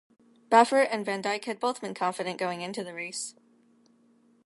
Baffert 0.49 0.87
and 0.89 1.05
Van 1.05 1.21
Dyke 1.21 1.45
had 1.45 1.59
both 1.59 1.79
been 1.79 1.93
confident 1.93 2.39
going 2.39 2.61
into 2.61 2.83
the 2.83 2.95
race. 2.95 3.35